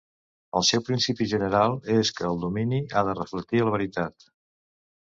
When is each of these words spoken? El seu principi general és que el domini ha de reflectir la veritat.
El 0.59 0.63
seu 0.69 0.81
principi 0.87 1.27
general 1.35 1.77
és 1.99 2.13
que 2.17 2.27
el 2.33 2.43
domini 2.47 2.83
ha 3.03 3.07
de 3.11 3.17
reflectir 3.21 3.65
la 3.69 3.79
veritat. 3.79 4.33